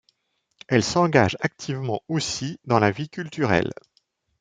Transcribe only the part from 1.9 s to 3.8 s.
aussi dans la vie culturelle.